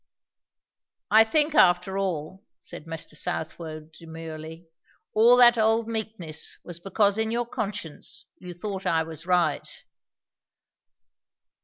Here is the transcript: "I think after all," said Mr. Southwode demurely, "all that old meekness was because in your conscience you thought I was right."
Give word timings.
"I 1.11 1.23
think 1.23 1.53
after 1.53 1.95
all," 1.95 2.43
said 2.59 2.85
Mr. 2.85 3.15
Southwode 3.15 3.91
demurely, 3.91 4.67
"all 5.13 5.37
that 5.37 5.59
old 5.59 5.87
meekness 5.87 6.57
was 6.63 6.79
because 6.79 7.19
in 7.19 7.29
your 7.29 7.45
conscience 7.45 8.25
you 8.39 8.55
thought 8.55 8.87
I 8.87 9.03
was 9.03 9.27
right." 9.27 9.69